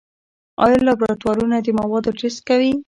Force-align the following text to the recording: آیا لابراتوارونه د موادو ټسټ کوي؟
آیا 0.63 0.77
لابراتوارونه 0.87 1.57
د 1.61 1.67
موادو 1.79 2.15
ټسټ 2.19 2.39
کوي؟ 2.49 2.71